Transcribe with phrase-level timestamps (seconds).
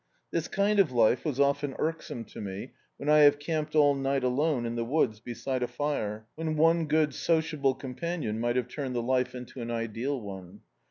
[0.31, 4.23] This kind of life was often irksome to me, when I have camped all night
[4.23, 8.67] alone in the woods, beside a fire, when one good sociable com panion mi^t have
[8.67, 10.61] turned the life into an ideal one.